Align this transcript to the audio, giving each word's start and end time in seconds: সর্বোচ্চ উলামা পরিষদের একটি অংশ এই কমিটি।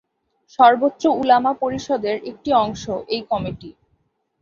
সর্বোচ্চ 0.59 1.03
উলামা 1.21 1.51
পরিষদের 1.61 2.17
একটি 2.25 2.49
অংশ 2.63 2.83
এই 3.07 3.21
কমিটি। 3.31 3.69